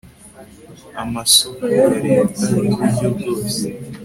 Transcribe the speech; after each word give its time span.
amasoko 1.03 1.63
ya 1.77 1.87
leta 2.05 2.43
y 2.53 2.57
uburyo 2.69 3.07
bwose 3.15 3.63